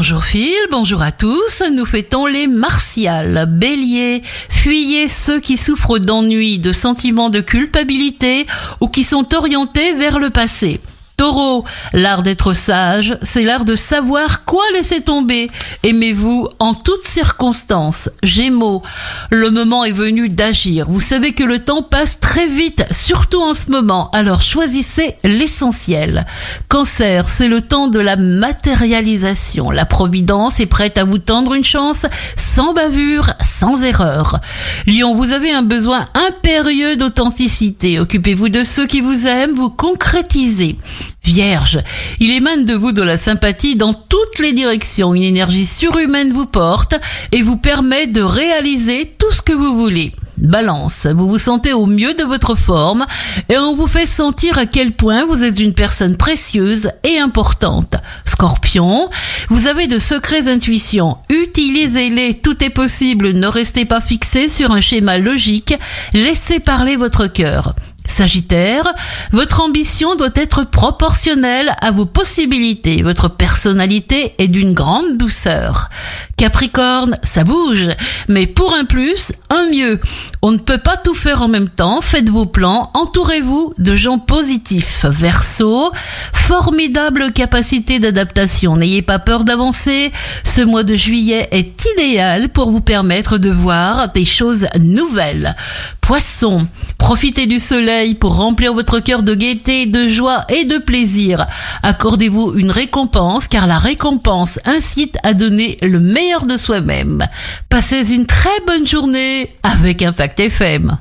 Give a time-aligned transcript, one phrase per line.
[0.00, 1.60] Bonjour Phil, bonjour à tous.
[1.74, 3.46] Nous fêtons les martiales.
[3.48, 8.46] Bélier, fuyez ceux qui souffrent d'ennui, de sentiments de culpabilité
[8.80, 10.80] ou qui sont orientés vers le passé.
[11.18, 15.50] Taureau, l'art d'être sage, c'est l'art de savoir quoi laisser tomber.
[15.82, 18.08] Aimez-vous en toutes circonstances.
[18.22, 18.84] Gémeaux,
[19.30, 20.86] le moment est venu d'agir.
[20.88, 26.24] Vous savez que le temps passe très vite, surtout en ce moment, alors choisissez l'essentiel.
[26.68, 29.72] Cancer, c'est le temps de la matérialisation.
[29.72, 34.38] La providence est prête à vous tendre une chance, sans bavure, sans erreur.
[34.86, 37.98] Lion, vous avez un besoin impérieux d'authenticité.
[37.98, 40.78] Occupez-vous de ceux qui vous aiment, vous concrétisez.
[41.24, 41.80] Vierge,
[42.20, 45.14] il émane de vous de la sympathie dans toutes les directions.
[45.14, 46.94] Une énergie surhumaine vous porte
[47.32, 50.12] et vous permet de réaliser tout ce que vous voulez.
[50.38, 53.06] Balance, vous vous sentez au mieux de votre forme
[53.48, 57.96] et on vous fait sentir à quel point vous êtes une personne précieuse et importante.
[58.24, 59.10] Scorpion,
[59.48, 61.18] vous avez de secrets intuitions.
[61.28, 63.32] Utilisez-les, tout est possible.
[63.32, 65.74] Ne restez pas fixé sur un schéma logique.
[66.14, 67.74] Laissez parler votre cœur.
[68.18, 68.82] Sagittaire,
[69.30, 73.00] votre ambition doit être proportionnelle à vos possibilités.
[73.04, 75.88] Votre personnalité est d'une grande douceur.
[76.36, 77.88] Capricorne, ça bouge,
[78.26, 80.00] mais pour un plus, un mieux.
[80.42, 82.00] On ne peut pas tout faire en même temps.
[82.00, 85.04] Faites vos plans, entourez-vous de gens positifs.
[85.08, 85.92] Verseau,
[86.32, 88.76] formidable capacité d'adaptation.
[88.76, 90.10] N'ayez pas peur d'avancer.
[90.44, 95.54] Ce mois de juillet est idéal pour vous permettre de voir des choses nouvelles.
[96.00, 96.66] Poisson,
[97.08, 101.46] profitez du soleil pour remplir votre cœur de gaieté, de joie et de plaisir.
[101.82, 107.26] Accordez-vous une récompense car la récompense incite à donner le meilleur de soi-même.
[107.70, 110.98] Passez une très bonne journée avec Impact FM.